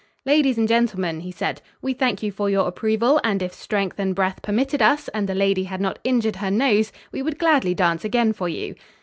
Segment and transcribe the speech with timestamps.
[0.25, 4.15] "Ladies and gentlemen," he said, "we thank you for your approval and if strength and
[4.15, 8.03] breath permitted us, and the lady had not injured her nose, we would gladly dance
[8.03, 8.73] again for you."